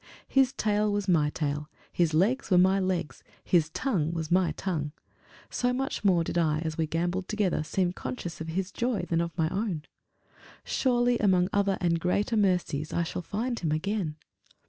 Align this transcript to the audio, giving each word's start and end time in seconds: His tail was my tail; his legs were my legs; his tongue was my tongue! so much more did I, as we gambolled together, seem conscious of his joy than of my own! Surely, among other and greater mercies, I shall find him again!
His 0.27 0.51
tail 0.53 0.91
was 0.91 1.07
my 1.07 1.29
tail; 1.29 1.69
his 1.93 2.11
legs 2.15 2.49
were 2.49 2.57
my 2.57 2.79
legs; 2.79 3.21
his 3.43 3.69
tongue 3.69 4.11
was 4.13 4.31
my 4.31 4.51
tongue! 4.53 4.93
so 5.51 5.71
much 5.73 6.03
more 6.03 6.23
did 6.23 6.39
I, 6.39 6.57
as 6.65 6.75
we 6.75 6.87
gambolled 6.87 7.27
together, 7.27 7.61
seem 7.63 7.93
conscious 7.93 8.41
of 8.41 8.47
his 8.47 8.71
joy 8.71 9.03
than 9.03 9.21
of 9.21 9.37
my 9.37 9.47
own! 9.49 9.83
Surely, 10.63 11.19
among 11.19 11.49
other 11.53 11.77
and 11.79 11.99
greater 11.99 12.35
mercies, 12.35 12.91
I 12.91 13.03
shall 13.03 13.21
find 13.21 13.59
him 13.59 13.71
again! 13.71 14.15